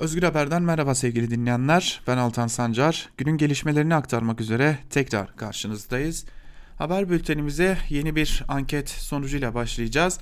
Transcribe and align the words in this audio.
Özgür 0.00 0.22
Haber'den 0.22 0.62
merhaba 0.62 0.94
sevgili 0.94 1.30
dinleyenler. 1.30 2.00
Ben 2.06 2.16
Altan 2.16 2.46
Sancar. 2.46 3.08
Günün 3.16 3.36
gelişmelerini 3.36 3.94
aktarmak 3.94 4.40
üzere 4.40 4.78
tekrar 4.90 5.36
karşınızdayız. 5.36 6.24
Haber 6.78 7.10
bültenimize 7.10 7.78
yeni 7.88 8.16
bir 8.16 8.44
anket 8.48 8.88
sonucuyla 8.88 9.54
başlayacağız. 9.54 10.20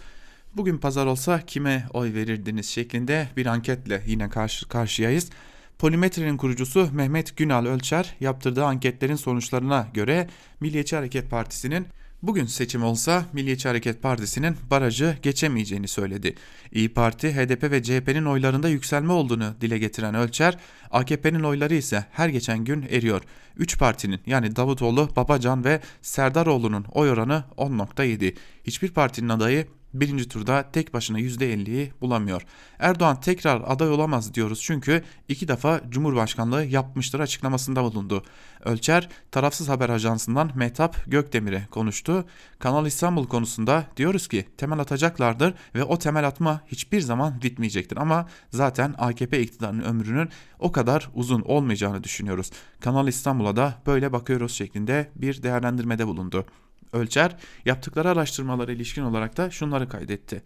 Bugün 0.56 0.78
pazar 0.78 1.06
olsa 1.06 1.40
kime 1.46 1.86
oy 1.92 2.14
verirdiniz 2.14 2.68
şeklinde 2.68 3.28
bir 3.36 3.46
anketle 3.46 4.02
yine 4.06 4.28
karşı 4.28 4.68
karşıyayız. 4.68 5.30
Polimetre'nin 5.78 6.36
kurucusu 6.36 6.88
Mehmet 6.92 7.36
Günal 7.36 7.66
Ölçer 7.66 8.14
yaptırdığı 8.20 8.64
anketlerin 8.64 9.16
sonuçlarına 9.16 9.88
göre 9.94 10.28
Milliyetçi 10.60 10.96
Hareket 10.96 11.30
Partisi'nin 11.30 11.86
Bugün 12.22 12.46
seçim 12.46 12.84
olsa 12.84 13.24
Milliyetçi 13.32 13.68
Hareket 13.68 14.02
Partisi'nin 14.02 14.56
barajı 14.70 15.16
geçemeyeceğini 15.22 15.88
söyledi. 15.88 16.34
İyi 16.72 16.88
Parti, 16.88 17.34
HDP 17.34 17.70
ve 17.70 17.82
CHP'nin 17.82 18.24
oylarında 18.24 18.68
yükselme 18.68 19.12
olduğunu 19.12 19.54
dile 19.60 19.78
getiren 19.78 20.14
Ölçer, 20.14 20.58
AKP'nin 20.90 21.42
oyları 21.42 21.74
ise 21.74 22.04
her 22.12 22.28
geçen 22.28 22.64
gün 22.64 22.82
eriyor. 22.82 23.22
3 23.56 23.78
partinin 23.78 24.20
yani 24.26 24.56
Davutoğlu, 24.56 25.08
Babacan 25.16 25.64
ve 25.64 25.80
Serdaroğlu'nun 26.02 26.84
oy 26.92 27.10
oranı 27.10 27.44
10.7. 27.56 28.34
Hiçbir 28.64 28.90
partinin 28.90 29.28
adayı 29.28 29.66
birinci 29.94 30.28
turda 30.28 30.70
tek 30.72 30.94
başına 30.94 31.20
%50'yi 31.20 31.92
bulamıyor. 32.00 32.42
Erdoğan 32.78 33.20
tekrar 33.20 33.62
aday 33.66 33.90
olamaz 33.90 34.34
diyoruz 34.34 34.60
çünkü 34.62 35.02
iki 35.28 35.48
defa 35.48 35.80
Cumhurbaşkanlığı 35.90 36.64
yapmıştır 36.64 37.20
açıklamasında 37.20 37.82
bulundu. 37.82 38.22
Ölçer 38.64 39.08
tarafsız 39.30 39.68
haber 39.68 39.88
ajansından 39.88 40.50
Mehtap 40.54 40.96
Gökdemir'e 41.06 41.66
konuştu. 41.70 42.24
Kanal 42.58 42.86
İstanbul 42.86 43.26
konusunda 43.26 43.84
diyoruz 43.96 44.28
ki 44.28 44.48
temel 44.56 44.78
atacaklardır 44.78 45.54
ve 45.74 45.84
o 45.84 45.98
temel 45.98 46.26
atma 46.26 46.60
hiçbir 46.66 47.00
zaman 47.00 47.42
bitmeyecektir 47.42 47.96
ama 47.96 48.28
zaten 48.50 48.94
AKP 48.98 49.42
iktidarının 49.42 49.82
ömrünün 49.82 50.28
o 50.58 50.72
kadar 50.72 51.10
uzun 51.14 51.40
olmayacağını 51.40 52.04
düşünüyoruz. 52.04 52.50
Kanal 52.80 53.08
İstanbul'a 53.08 53.56
da 53.56 53.74
böyle 53.86 54.12
bakıyoruz 54.12 54.52
şeklinde 54.52 55.10
bir 55.16 55.42
değerlendirmede 55.42 56.06
bulundu. 56.06 56.46
Ölçer 56.92 57.36
yaptıkları 57.64 58.10
araştırmalara 58.10 58.72
ilişkin 58.72 59.02
olarak 59.02 59.36
da 59.36 59.50
şunları 59.50 59.88
kaydetti. 59.88 60.42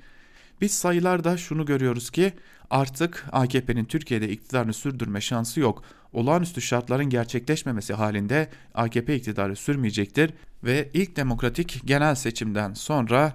Biz 0.61 0.73
sayılarda 0.73 1.37
şunu 1.37 1.67
görüyoruz 1.67 2.11
ki 2.11 2.33
artık 2.71 3.27
AKP'nin 3.33 3.85
Türkiye'de 3.85 4.29
iktidarını 4.29 4.73
sürdürme 4.73 5.21
şansı 5.21 5.61
yok. 5.61 5.83
Olağanüstü 6.13 6.61
şartların 6.61 7.05
gerçekleşmemesi 7.05 7.95
halinde 7.95 8.49
AKP 8.75 9.17
iktidarı 9.17 9.57
sürmeyecektir 9.57 10.31
ve 10.65 10.91
ilk 10.95 11.17
demokratik 11.17 11.81
genel 11.85 12.15
seçimden 12.15 12.75
sonra 12.75 13.33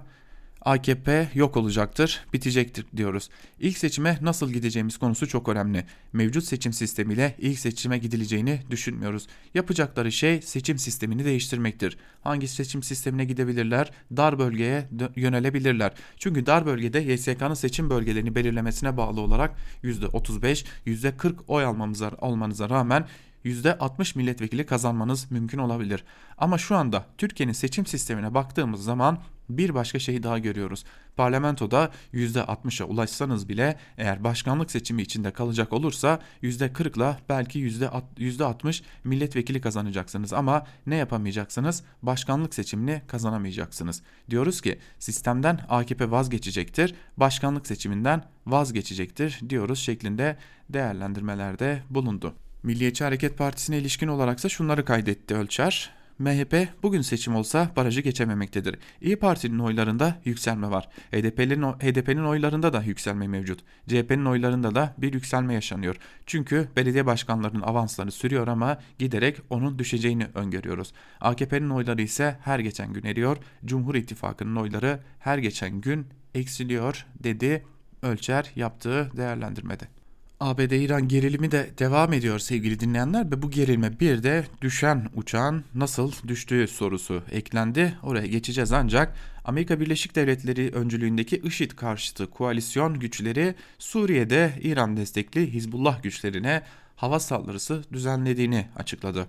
AKP 0.68 1.28
yok 1.34 1.56
olacaktır, 1.56 2.24
bitecektir 2.32 2.86
diyoruz. 2.96 3.30
İlk 3.60 3.78
seçime 3.78 4.18
nasıl 4.22 4.52
gideceğimiz 4.52 4.98
konusu 4.98 5.28
çok 5.28 5.48
önemli. 5.48 5.84
Mevcut 6.12 6.44
seçim 6.44 6.72
sistemiyle 6.72 7.34
ilk 7.38 7.58
seçime 7.58 7.98
gidileceğini 7.98 8.60
düşünmüyoruz. 8.70 9.26
Yapacakları 9.54 10.12
şey 10.12 10.42
seçim 10.42 10.78
sistemini 10.78 11.24
değiştirmektir. 11.24 11.98
Hangi 12.20 12.48
seçim 12.48 12.82
sistemine 12.82 13.24
gidebilirler? 13.24 13.90
Dar 14.16 14.38
bölgeye 14.38 14.88
yönelebilirler. 15.16 15.92
Çünkü 16.16 16.46
dar 16.46 16.66
bölgede 16.66 16.98
YSK'nın 16.98 17.54
seçim 17.54 17.90
bölgelerini 17.90 18.34
belirlemesine 18.34 18.96
bağlı 18.96 19.20
olarak 19.20 19.56
%35, 19.84 20.64
%40 20.86 21.34
oy 21.48 21.64
almamıza, 21.64 22.12
almanıza 22.20 22.70
rağmen 22.70 23.06
%60 23.44 24.18
milletvekili 24.18 24.66
kazanmanız 24.66 25.30
mümkün 25.30 25.58
olabilir. 25.58 26.04
Ama 26.38 26.58
şu 26.58 26.76
anda 26.76 27.06
Türkiye'nin 27.18 27.52
seçim 27.52 27.86
sistemine 27.86 28.34
baktığımız 28.34 28.84
zaman 28.84 29.18
bir 29.48 29.74
başka 29.74 29.98
şeyi 29.98 30.22
daha 30.22 30.38
görüyoruz. 30.38 30.84
Parlamentoda 31.16 31.90
%60'a 32.14 32.86
ulaşsanız 32.86 33.48
bile 33.48 33.78
eğer 33.98 34.24
başkanlık 34.24 34.70
seçimi 34.70 35.02
içinde 35.02 35.30
kalacak 35.30 35.72
olursa 35.72 36.20
%40 36.42 36.96
ile 36.96 37.16
belki 37.28 37.58
%60 37.58 38.82
milletvekili 39.04 39.60
kazanacaksınız 39.60 40.32
ama 40.32 40.66
ne 40.86 40.96
yapamayacaksınız? 40.96 41.82
Başkanlık 42.02 42.54
seçimini 42.54 43.02
kazanamayacaksınız. 43.06 44.02
Diyoruz 44.30 44.60
ki 44.60 44.78
sistemden 44.98 45.60
AKP 45.68 46.10
vazgeçecektir, 46.10 46.94
başkanlık 47.16 47.66
seçiminden 47.66 48.24
vazgeçecektir 48.46 49.40
diyoruz 49.48 49.78
şeklinde 49.78 50.36
değerlendirmelerde 50.70 51.82
bulundu. 51.90 52.34
Milliyetçi 52.62 53.04
Hareket 53.04 53.38
Partisi'ne 53.38 53.78
ilişkin 53.78 54.08
olaraksa 54.08 54.48
şunları 54.48 54.84
kaydetti 54.84 55.34
Ölçer. 55.34 55.97
MHP 56.18 56.68
bugün 56.82 57.00
seçim 57.00 57.36
olsa 57.36 57.70
barajı 57.76 58.00
geçememektedir. 58.00 58.78
İyi 59.00 59.16
Parti'nin 59.16 59.58
oylarında 59.58 60.20
yükselme 60.24 60.70
var. 60.70 60.88
HDP'nin 61.12 61.62
HDP'nin 61.62 62.24
oylarında 62.24 62.72
da 62.72 62.82
yükselme 62.82 63.28
mevcut. 63.28 63.60
CHP'nin 63.88 64.24
oylarında 64.24 64.74
da 64.74 64.94
bir 64.98 65.12
yükselme 65.12 65.54
yaşanıyor. 65.54 65.96
Çünkü 66.26 66.68
belediye 66.76 67.06
başkanlarının 67.06 67.62
avansları 67.62 68.10
sürüyor 68.10 68.48
ama 68.48 68.78
giderek 68.98 69.40
onun 69.50 69.78
düşeceğini 69.78 70.26
öngörüyoruz. 70.34 70.92
AKP'nin 71.20 71.70
oyları 71.70 72.02
ise 72.02 72.38
her 72.40 72.58
geçen 72.58 72.92
gün 72.92 73.04
eriyor. 73.04 73.36
Cumhur 73.64 73.94
İttifakı'nın 73.94 74.56
oyları 74.56 75.00
her 75.18 75.38
geçen 75.38 75.80
gün 75.80 76.06
eksiliyor 76.34 77.06
dedi 77.22 77.64
Ölçer 78.02 78.52
yaptığı 78.56 79.10
değerlendirmede. 79.16 79.97
ABD-İran 80.40 81.08
gerilimi 81.08 81.50
de 81.50 81.70
devam 81.78 82.12
ediyor 82.12 82.38
sevgili 82.38 82.80
dinleyenler 82.80 83.30
ve 83.30 83.42
bu 83.42 83.50
gerilme 83.50 84.00
bir 84.00 84.22
de 84.22 84.44
düşen 84.62 85.08
uçağın 85.14 85.64
nasıl 85.74 86.12
düştüğü 86.28 86.68
sorusu 86.68 87.22
eklendi. 87.30 87.98
Oraya 88.02 88.26
geçeceğiz 88.26 88.72
ancak 88.72 89.16
Amerika 89.44 89.80
Birleşik 89.80 90.14
Devletleri 90.14 90.70
öncülüğündeki 90.74 91.36
IŞİD 91.36 91.70
karşıtı 91.70 92.30
koalisyon 92.30 92.98
güçleri 93.00 93.54
Suriye'de 93.78 94.52
İran 94.62 94.96
destekli 94.96 95.52
Hizbullah 95.52 96.02
güçlerine 96.02 96.62
hava 96.96 97.20
saldırısı 97.20 97.84
düzenlediğini 97.92 98.66
açıkladı. 98.76 99.26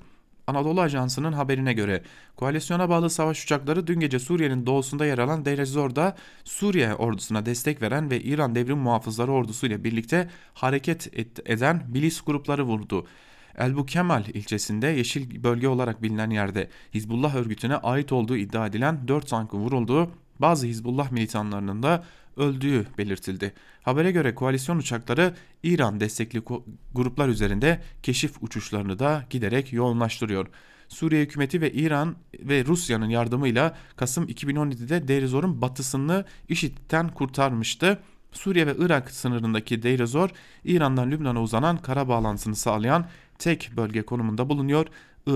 Anadolu 0.50 0.82
Ajansı'nın 0.82 1.34
haberine 1.34 1.74
göre 1.74 2.04
koalisyona 2.36 2.90
bağlı 2.90 3.10
savaş 3.10 3.44
uçakları 3.44 3.88
dün 3.88 4.00
gece 4.00 4.20
Suriye'nin 4.20 4.66
doğusunda 4.66 5.06
yer 5.06 5.18
alan 5.18 5.46
Deir 5.46 5.66
Suriye 6.44 6.96
ordusuna 6.96 7.46
destek 7.46 7.82
veren 7.82 8.12
ve 8.12 8.22
İran 8.22 8.56
Devrim 8.56 8.78
Muhafızları 8.78 9.32
ordusu 9.32 9.68
ile 9.68 9.84
birlikte 9.84 10.30
hareket 10.54 11.10
eden 11.46 11.84
milis 11.88 12.22
grupları 12.22 12.64
vurdu. 12.64 13.08
Elbu 13.58 13.86
Kemal 13.86 14.26
ilçesinde 14.26 14.88
yeşil 14.88 15.44
bölge 15.44 15.68
olarak 15.68 16.04
bilinen 16.04 16.30
yerde 16.30 16.70
Hizbullah 16.94 17.36
örgütüne 17.36 17.76
ait 17.76 18.12
olduğu 18.12 18.38
iddia 18.38 18.68
edilen 18.68 19.08
4 19.08 19.28
tankın 19.28 19.58
vurulduğu 19.58 20.12
bazı 20.40 20.68
Hizbullah 20.68 21.12
militanlarının 21.12 21.84
da 21.84 22.04
öldüğü 22.38 22.88
belirtildi. 22.98 23.54
Habere 23.82 24.12
göre 24.12 24.36
koalisyon 24.36 24.78
uçakları 24.78 25.34
İran 25.64 26.00
destekli 26.00 26.42
gruplar 26.94 27.28
üzerinde 27.28 27.82
keşif 28.04 28.44
uçuşlarını 28.44 29.00
da 29.00 29.26
giderek 29.30 29.74
yoğunlaştırıyor. 29.74 30.48
Suriye 30.88 31.22
hükümeti 31.22 31.62
ve 31.62 31.72
İran 31.72 32.16
ve 32.40 32.66
Rusya'nın 32.66 33.10
yardımıyla 33.10 33.78
Kasım 33.96 34.26
2017'de 34.26 35.08
Deir 35.08 35.28
Zor'un 35.28 35.62
batısını 35.62 36.26
IŞİD'den 36.50 37.10
kurtarmıştı. 37.10 38.00
Suriye 38.32 38.68
ve 38.68 38.76
Irak 38.80 39.12
sınırındaki 39.12 39.84
Deir 39.84 40.06
Zor, 40.06 40.30
İran'dan 40.64 41.12
Lübnan'a 41.12 41.42
uzanan 41.42 41.78
kara 41.78 42.08
bağlantısını 42.08 42.56
sağlayan 42.56 43.06
tek 43.40 43.72
bölge 43.78 44.02
konumunda 44.02 44.50
bulunuyor. 44.50 44.88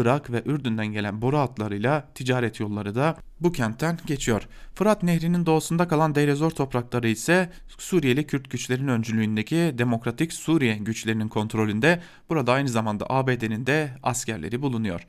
Irak 0.02 0.32
ve 0.32 0.44
Ürdün'den 0.46 0.88
gelen 0.88 1.22
boru 1.22 1.38
hatlarıyla 1.38 2.08
ticaret 2.16 2.60
yolları 2.60 2.96
da 2.96 3.18
bu 3.40 3.52
kentten 3.52 4.00
geçiyor. 4.06 4.48
Fırat 4.76 5.04
Nehri'nin 5.04 5.46
doğusunda 5.46 5.88
kalan 5.88 6.16
Deirezor 6.16 6.52
toprakları 6.52 7.08
ise 7.08 7.50
Suriyeli 7.78 8.28
Kürt 8.28 8.50
güçlerin 8.50 8.88
öncülüğündeki 8.88 9.76
Demokratik 9.78 10.34
Suriye 10.34 10.78
güçlerinin 10.78 11.28
kontrolünde. 11.28 12.02
Burada 12.30 12.52
aynı 12.52 12.70
zamanda 12.70 13.06
ABD'nin 13.10 13.66
de 13.66 13.90
askerleri 14.04 14.62
bulunuyor. 14.62 15.08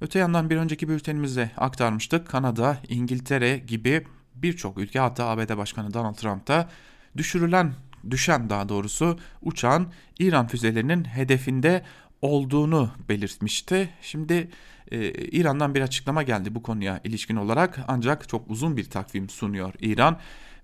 Öte 0.00 0.18
yandan 0.18 0.50
bir 0.50 0.56
önceki 0.56 0.88
bültenimizde 0.88 1.50
aktarmıştık. 1.56 2.28
Kanada, 2.28 2.78
İngiltere 2.88 3.58
gibi 3.58 4.04
birçok 4.34 4.78
ülke 4.78 4.98
hatta 4.98 5.26
ABD 5.26 5.56
Başkanı 5.56 5.94
Donald 5.94 6.14
Trump 6.14 6.48
da 6.48 6.68
düşürülen 7.16 7.72
düşen 8.10 8.50
daha 8.50 8.68
doğrusu 8.68 9.18
uçağın 9.42 9.88
İran 10.18 10.46
füzelerinin 10.46 11.04
hedefinde 11.04 11.82
olduğunu 12.22 12.90
belirtmişti. 13.08 13.88
Şimdi 14.02 14.48
e, 14.90 15.10
İran'dan 15.12 15.74
bir 15.74 15.80
açıklama 15.80 16.22
geldi 16.22 16.54
bu 16.54 16.62
konuya 16.62 17.00
ilişkin 17.04 17.36
olarak 17.36 17.78
ancak 17.88 18.28
çok 18.28 18.50
uzun 18.50 18.76
bir 18.76 18.90
takvim 18.90 19.28
sunuyor 19.28 19.74
İran 19.80 20.18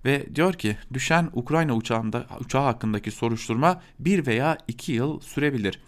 ve 0.05 0.35
diyor 0.35 0.53
ki 0.53 0.77
düşen 0.93 1.29
Ukrayna 1.33 1.75
uçağında 1.75 2.25
uçağı 2.39 2.63
hakkındaki 2.63 3.11
soruşturma 3.11 3.81
bir 3.99 4.25
veya 4.25 4.57
iki 4.67 4.91
yıl 4.91 5.19
sürebilir. 5.19 5.79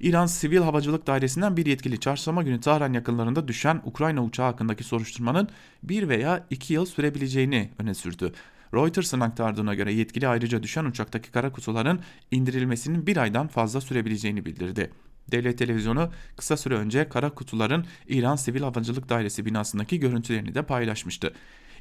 İran 0.00 0.26
Sivil 0.26 0.58
Havacılık 0.58 1.06
Dairesi'nden 1.06 1.56
bir 1.56 1.66
yetkili 1.66 2.00
çarşamba 2.00 2.42
günü 2.42 2.60
Tahran 2.60 2.92
yakınlarında 2.92 3.48
düşen 3.48 3.82
Ukrayna 3.84 4.24
uçağı 4.24 4.46
hakkındaki 4.46 4.84
soruşturmanın 4.84 5.48
bir 5.82 6.08
veya 6.08 6.46
iki 6.50 6.74
yıl 6.74 6.86
sürebileceğini 6.86 7.70
öne 7.78 7.94
sürdü. 7.94 8.32
Reuters'ın 8.74 9.20
aktardığına 9.20 9.74
göre 9.74 9.92
yetkili 9.92 10.28
ayrıca 10.28 10.62
düşen 10.62 10.84
uçaktaki 10.84 11.30
kara 11.30 11.52
kutuların 11.52 12.00
indirilmesinin 12.30 13.06
bir 13.06 13.16
aydan 13.16 13.48
fazla 13.48 13.80
sürebileceğini 13.80 14.46
bildirdi. 14.46 14.90
Devlet 15.30 15.58
televizyonu 15.58 16.10
kısa 16.36 16.56
süre 16.56 16.74
önce 16.74 17.08
kara 17.08 17.30
kutuların 17.30 17.86
İran 18.08 18.36
Sivil 18.36 18.60
Havacılık 18.60 19.08
Dairesi 19.08 19.46
binasındaki 19.46 20.00
görüntülerini 20.00 20.54
de 20.54 20.62
paylaşmıştı. 20.62 21.34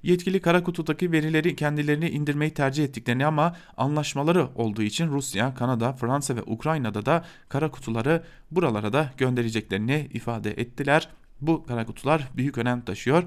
yetkili 0.03 0.41
kara 0.41 0.63
kutudaki 0.63 1.11
verileri 1.11 1.55
kendilerini 1.55 2.09
indirmeyi 2.09 2.53
tercih 2.53 2.83
ettiklerini 2.83 3.25
ama 3.25 3.55
anlaşmaları 3.77 4.47
olduğu 4.55 4.81
için 4.81 5.07
Rusya, 5.07 5.55
Kanada, 5.55 5.93
Fransa 5.93 6.35
ve 6.35 6.41
Ukrayna'da 6.41 7.05
da 7.05 7.25
kara 7.49 7.71
kutuları 7.71 8.23
buralara 8.51 8.93
da 8.93 9.13
göndereceklerini 9.17 10.09
ifade 10.13 10.51
ettiler. 10.51 11.09
Bu 11.41 11.65
kara 11.65 11.85
kutular 11.85 12.29
büyük 12.37 12.57
önem 12.57 12.81
taşıyor. 12.81 13.23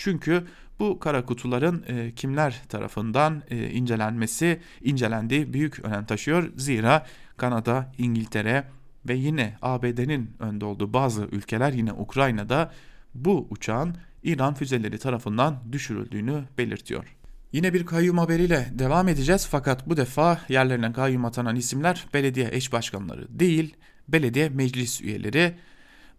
Çünkü 0.00 0.44
bu 0.78 0.98
kara 0.98 1.24
kutuların 1.24 1.84
e, 1.88 2.14
kimler 2.14 2.62
tarafından 2.68 3.42
e, 3.50 3.70
incelenmesi, 3.70 4.60
incelendiği 4.82 5.52
büyük 5.52 5.84
önem 5.84 6.04
taşıyor. 6.04 6.52
Zira 6.56 7.06
Kanada, 7.36 7.92
İngiltere 7.98 8.64
ve 9.08 9.14
yine 9.14 9.56
ABD'nin 9.62 10.30
önde 10.38 10.64
olduğu 10.64 10.92
bazı 10.92 11.22
ülkeler 11.22 11.72
yine 11.72 11.92
Ukrayna'da 11.92 12.72
bu 13.14 13.46
uçağın 13.50 13.96
İran 14.22 14.54
füzeleri 14.54 14.98
tarafından 14.98 15.58
düşürüldüğünü 15.72 16.44
belirtiyor. 16.58 17.16
Yine 17.52 17.74
bir 17.74 17.86
kayyum 17.86 18.18
haberiyle 18.18 18.68
devam 18.72 19.08
edeceğiz 19.08 19.46
fakat 19.50 19.88
bu 19.88 19.96
defa 19.96 20.40
yerlerine 20.48 20.92
kayyum 20.92 21.24
atanan 21.24 21.56
isimler 21.56 22.06
belediye 22.14 22.48
eş 22.52 22.72
başkanları 22.72 23.40
değil, 23.40 23.76
belediye 24.08 24.48
meclis 24.48 25.00
üyeleri. 25.00 25.54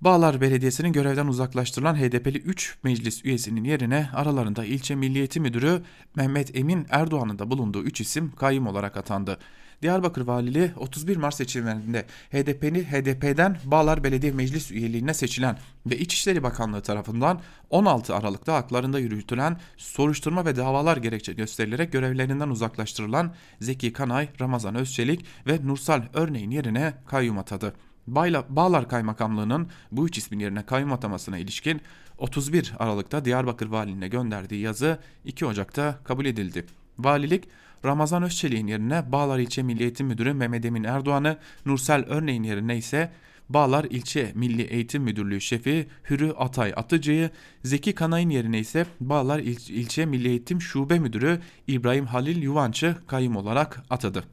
Bağlar 0.02 0.42
Belediyesi'nin 0.42 0.94
görevden 0.94 1.28
uzaklaştırılan 1.28 1.96
HDP'li 1.96 2.38
3 2.38 2.78
meclis 2.84 3.26
üyesinin 3.26 3.64
yerine 3.64 4.10
aralarında 4.14 4.66
ilçe 4.66 4.96
milliyeti 4.96 5.40
müdürü 5.40 5.82
Mehmet 6.16 6.58
Emin 6.58 6.86
Erdoğan'ın 6.90 7.40
da 7.40 7.52
bulunduğu 7.52 7.84
3 7.84 8.02
isim 8.02 8.32
kayyum 8.32 8.68
olarak 8.68 8.98
atandı. 8.98 9.38
Diyarbakır 9.82 10.22
Valiliği 10.22 10.72
31 10.78 11.18
Mart 11.18 11.36
seçimlerinde 11.36 12.06
HDP'ni 12.32 12.84
HDP'den 12.84 13.58
Bağlar 13.66 14.04
Belediye 14.04 14.32
Meclis 14.32 14.72
üyeliğine 14.72 15.14
seçilen 15.14 15.58
ve 15.86 15.98
İçişleri 15.98 16.44
Bakanlığı 16.44 16.82
tarafından 16.82 17.42
16 17.70 18.16
Aralık'ta 18.16 18.54
haklarında 18.54 19.00
yürütülen 19.00 19.60
soruşturma 19.78 20.46
ve 20.46 20.56
davalar 20.56 20.98
gerekçe 20.98 21.34
gösterilerek 21.34 21.92
görevlerinden 21.92 22.50
uzaklaştırılan 22.50 23.34
Zeki 23.60 23.94
Kanay, 23.94 24.30
Ramazan 24.42 24.76
Özçelik 24.76 25.26
ve 25.48 25.60
Nursal 25.64 26.02
Örneğin 26.14 26.52
yerine 26.52 26.94
kayyum 27.08 27.38
atadı. 27.38 27.74
Bayla, 28.08 28.46
Bağlar 28.50 28.90
Kaymakamlığı'nın 28.90 29.68
bu 29.92 30.08
üç 30.08 30.18
ismin 30.18 30.40
yerine 30.40 30.66
kayyum 30.66 30.94
atamasına 30.94 31.38
ilişkin 31.38 31.82
31 32.18 32.74
Aralık'ta 32.80 33.26
Diyarbakır 33.26 33.68
Valiliğine 33.68 34.08
gönderdiği 34.08 34.62
yazı 34.62 35.00
2 35.26 35.46
Ocak'ta 35.46 36.00
kabul 36.04 36.26
edildi. 36.26 36.66
Valilik 37.00 37.48
Ramazan 37.86 38.24
Özçelik'in 38.24 38.68
yerine 38.68 39.12
Bağlar 39.12 39.40
İlçe 39.40 39.64
Milli 39.64 39.84
Eğitim 39.84 40.08
Müdürü 40.08 40.34
Mehmet 40.34 40.66
Emin 40.66 40.84
Erdoğan'ı, 40.84 41.38
Nursel 41.66 42.06
Örneğin 42.08 42.44
yerine 42.44 42.78
ise 42.78 43.12
Bağlar 43.50 43.84
İlçe 43.90 44.32
Milli 44.36 44.62
Eğitim 44.62 45.04
Müdürlüğü 45.04 45.42
Şefi 45.42 45.88
Hürü 46.10 46.32
Atay 46.32 46.74
Atıcı'yı, 46.76 47.30
Zeki 47.64 47.96
Kanay'ın 47.96 48.30
yerine 48.30 48.60
ise 48.60 48.86
Bağlar 49.00 49.40
İl 49.40 49.70
İlçe 49.70 50.06
Milli 50.06 50.28
Eğitim 50.28 50.62
Şube 50.62 51.00
Müdürü 51.00 51.40
İbrahim 51.68 52.06
Halil 52.06 52.44
Yuvanç'ı 52.44 52.96
kayyum 53.08 53.36
olarak 53.36 53.84
atadı. 53.90 54.24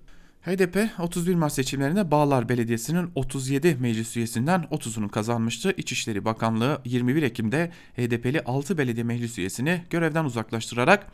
HDP 0.45 0.91
31 0.99 1.35
Mart 1.35 1.53
seçimlerinde 1.53 2.11
Bağlar 2.11 2.49
Belediyesi'nin 2.49 3.11
37 3.15 3.77
meclis 3.81 4.17
üyesinden 4.17 4.63
30'unu 4.71 5.09
kazanmıştı. 5.09 5.75
İçişleri 5.77 6.25
Bakanlığı 6.25 6.81
21 6.85 7.23
Ekim'de 7.23 7.71
HDP'li 7.97 8.41
6 8.41 8.79
belediye 8.79 9.05
meclis 9.05 9.39
üyesini 9.39 9.83
görevden 9.91 10.25
uzaklaştırarak 10.25 11.07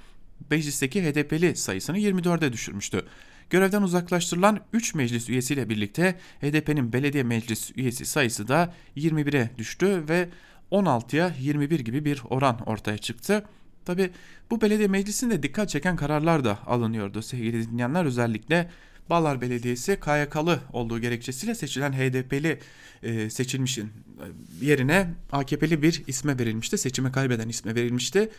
meclisteki 0.51 1.03
HDP'li 1.03 1.57
sayısını 1.57 1.99
24'e 1.99 2.53
düşürmüştü. 2.53 3.07
Görevden 3.51 3.83
uzaklaştırılan 3.83 4.61
3 4.73 4.95
meclis 4.95 5.29
üyesiyle 5.29 5.69
birlikte 5.69 6.15
HDP'nin 6.41 6.93
belediye 6.93 7.23
meclis 7.23 7.73
üyesi 7.77 8.07
sayısı 8.07 8.49
da 8.49 8.75
21'e 8.97 9.51
düştü 9.59 10.05
ve 10.09 10.29
16'ya 10.73 11.33
21 11.41 11.81
gibi 11.81 12.05
bir 12.05 12.23
oran 12.31 12.61
ortaya 12.67 12.99
çıktı. 12.99 13.45
Tabi 13.85 14.11
bu 14.51 14.61
belediye 14.61 14.89
meclisinde 14.89 15.43
dikkat 15.43 15.69
çeken 15.69 15.97
kararlar 15.97 16.45
da 16.45 16.59
alınıyordu 16.67 17.23
sevgili 17.23 17.71
dinleyenler 17.71 18.05
özellikle 18.05 18.71
Bağlar 19.11 19.41
Belediyesi 19.41 20.01
KYK'lı 20.01 20.61
olduğu 20.73 21.01
gerekçesiyle 21.01 21.55
seçilen 21.55 21.93
HDP'li 21.93 22.59
e, 23.03 23.31
seçilmişin 23.31 23.85
e, 23.85 24.67
yerine 24.67 25.15
AKP'li 25.33 25.83
bir 25.83 26.03
isme 26.07 26.39
verilmişti. 26.39 26.79
Seçime 26.79 27.13
kaybeden 27.13 27.49
isme 27.49 27.75
verilmişti. 27.75 28.31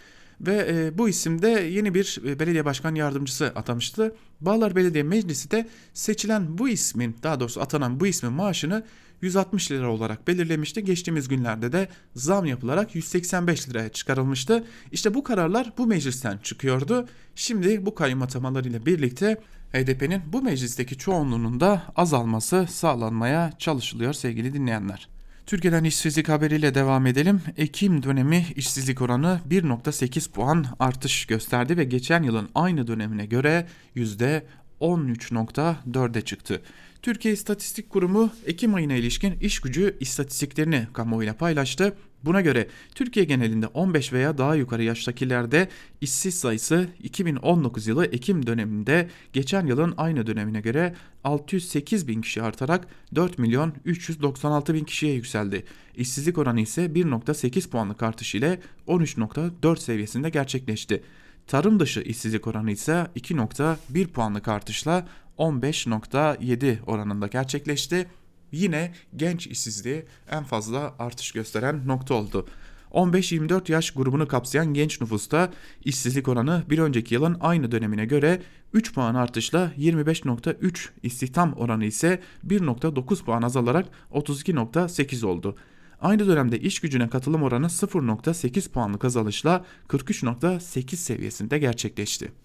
Ve 0.42 0.68
e, 0.70 0.98
bu 0.98 1.10
isimde 1.10 1.48
yeni 1.50 1.94
bir 1.94 2.20
e, 2.26 2.40
belediye 2.40 2.66
başkan 2.66 2.96
yardımcısı 2.96 3.46
atamıştı. 3.56 4.16
Bağlar 4.42 4.76
Belediye 4.76 5.04
Meclisi 5.04 5.52
de 5.52 5.68
seçilen 5.94 6.58
bu 6.58 6.70
ismin 6.70 7.16
daha 7.24 7.40
doğrusu 7.40 7.62
atanan 7.62 8.00
bu 8.00 8.08
ismin 8.08 8.34
maaşını 8.34 8.84
160 9.22 9.72
lira 9.72 9.92
olarak 9.92 10.28
belirlemişti. 10.28 10.84
Geçtiğimiz 10.84 11.28
günlerde 11.28 11.72
de 11.72 11.90
zam 12.16 12.46
yapılarak 12.46 12.96
185 12.96 13.70
liraya 13.70 13.90
çıkarılmıştı. 13.90 14.64
İşte 14.92 15.14
bu 15.14 15.24
kararlar 15.24 15.74
bu 15.78 15.88
meclisten 15.88 16.38
çıkıyordu. 16.38 17.08
Şimdi 17.36 17.86
bu 17.86 17.96
kayyum 17.96 18.22
atamalarıyla 18.22 18.86
birlikte 18.86 19.42
HDP'nin 19.76 20.22
bu 20.26 20.42
meclisteki 20.42 20.98
çoğunluğunun 20.98 21.60
da 21.60 21.84
azalması 21.96 22.68
sağlanmaya 22.70 23.54
çalışılıyor 23.60 24.14
sevgili 24.14 24.54
dinleyenler. 24.54 25.10
Türkiye'den 25.46 25.84
işsizlik 25.84 26.30
haberiyle 26.30 26.76
devam 26.76 27.06
edelim. 27.06 27.42
Ekim 27.58 28.04
dönemi 28.04 28.46
işsizlik 28.56 29.02
oranı 29.02 29.40
1.8 29.50 30.32
puan 30.32 30.66
artış 30.80 31.26
gösterdi 31.26 31.78
ve 31.78 31.84
geçen 31.84 32.24
yılın 32.24 32.50
aynı 32.56 32.88
dönemine 32.88 33.26
göre 33.26 33.68
%13.4'e 33.96 36.22
çıktı. 36.22 36.62
Türkiye 37.02 37.34
İstatistik 37.34 37.90
Kurumu 37.90 38.30
Ekim 38.46 38.76
ayına 38.76 38.94
ilişkin 38.94 39.40
iş 39.40 39.60
gücü 39.60 39.98
istatistiklerini 40.00 40.88
kamuoyuyla 40.94 41.34
paylaştı. 41.34 41.96
Buna 42.26 42.42
göre 42.42 42.68
Türkiye 42.96 43.26
genelinde 43.26 43.68
15 43.68 44.14
veya 44.14 44.38
daha 44.38 44.56
yukarı 44.56 44.84
yaştakilerde 44.84 45.70
işsiz 46.02 46.40
sayısı 46.40 46.88
2019 47.04 47.88
yılı 47.88 48.06
Ekim 48.06 48.48
döneminde 48.48 49.10
geçen 49.34 49.66
yılın 49.66 49.94
aynı 49.98 50.28
dönemine 50.28 50.62
göre 50.62 50.96
608 51.24 52.08
bin 52.08 52.22
kişi 52.22 52.42
artarak 52.42 52.88
4 53.16 53.40
milyon 53.40 53.74
396 53.86 54.74
bin 54.74 54.84
kişiye 54.84 55.14
yükseldi. 55.14 55.66
İşsizlik 55.96 56.38
oranı 56.38 56.62
ise 56.62 56.86
1.8 56.86 57.70
puanlık 57.70 58.04
artış 58.04 58.36
ile 58.36 58.60
13.4 58.88 59.80
seviyesinde 59.80 60.30
gerçekleşti. 60.30 61.04
Tarım 61.48 61.80
dışı 61.80 62.02
işsizlik 62.02 62.48
oranı 62.48 62.72
ise 62.72 63.08
2.1 63.16 64.08
puanlık 64.08 64.48
artışla 64.48 65.08
15.7 65.38 66.84
oranında 66.86 67.28
gerçekleşti. 67.28 68.08
Yine 68.56 68.94
genç 69.16 69.48
işsizliği 69.48 70.06
en 70.32 70.44
fazla 70.44 70.96
artış 71.00 71.32
gösteren 71.32 71.88
nokta 71.88 72.14
oldu. 72.14 72.48
15-24 72.92 73.72
yaş 73.72 73.92
grubunu 73.92 74.28
kapsayan 74.28 74.74
genç 74.74 75.02
nüfusta 75.02 75.52
işsizlik 75.86 76.28
oranı 76.28 76.64
bir 76.70 76.80
önceki 76.80 77.14
yılın 77.14 77.38
aynı 77.40 77.72
dönemine 77.72 78.06
göre 78.06 78.42
3 78.74 78.94
puan 78.94 79.16
artışla 79.16 79.72
25.3, 79.78 80.90
istihdam 81.04 81.54
oranı 81.54 81.86
ise 81.86 82.20
1.9 82.48 83.24
puan 83.24 83.42
azalarak 83.42 83.86
32.8 84.12 85.26
oldu. 85.26 85.56
Aynı 86.02 86.28
dönemde 86.28 86.60
iş 86.60 86.80
gücüne 86.80 87.10
katılım 87.10 87.44
oranı 87.44 87.66
0.8 87.66 88.70
puanlık 88.72 89.06
azalışla 89.06 89.66
43.8 89.90 90.96
seviyesinde 90.96 91.58
gerçekleşti. 91.58 92.45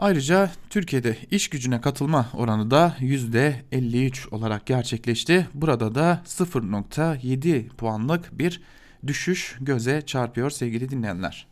Ayrıca 0.00 0.50
Türkiye'de 0.70 1.16
iş 1.30 1.48
gücüne 1.48 1.80
katılma 1.80 2.28
oranı 2.34 2.70
da 2.70 2.96
%53 3.00 4.28
olarak 4.30 4.66
gerçekleşti. 4.66 5.48
Burada 5.54 5.94
da 5.94 6.22
0.7 6.26 7.68
puanlık 7.68 8.38
bir 8.38 8.60
düşüş 9.06 9.56
göze 9.60 10.02
çarpıyor 10.02 10.50
sevgili 10.50 10.88
dinleyenler. 10.88 11.46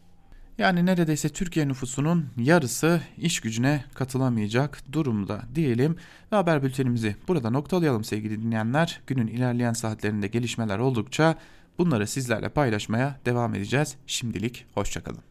Yani 0.58 0.86
neredeyse 0.86 1.28
Türkiye 1.28 1.68
nüfusunun 1.68 2.26
yarısı 2.36 3.00
iş 3.18 3.40
gücüne 3.40 3.84
katılamayacak 3.94 4.92
durumda 4.92 5.42
diyelim 5.54 5.96
ve 6.32 6.36
haber 6.36 6.62
bültenimizi 6.62 7.16
burada 7.28 7.50
noktalayalım 7.50 8.04
sevgili 8.04 8.42
dinleyenler. 8.42 9.00
Günün 9.06 9.26
ilerleyen 9.26 9.72
saatlerinde 9.72 10.26
gelişmeler 10.26 10.78
oldukça 10.78 11.34
bunları 11.78 12.06
sizlerle 12.06 12.48
paylaşmaya 12.48 13.20
devam 13.26 13.54
edeceğiz. 13.54 13.96
Şimdilik 14.06 14.66
hoşçakalın. 14.74 15.22